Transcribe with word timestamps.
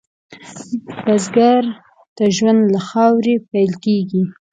بزګر 1.03 1.63
ته 2.15 2.23
ژوند 2.35 2.61
له 2.73 2.79
خاورې 2.87 3.35
پېل 3.51 3.71
کېږي 3.85 4.23